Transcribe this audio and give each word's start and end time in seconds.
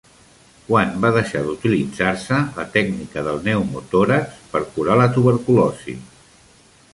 Quan 0.67 0.93
va 1.01 1.09
deixar 1.17 1.43
d'utilitzar-se 1.47 2.39
la 2.55 2.65
tècnica 2.77 3.25
del 3.29 3.37
pneumotòrax 3.45 4.41
per 4.55 4.63
cura 4.79 4.97
la 5.03 5.07
tuberculosi? 5.19 5.97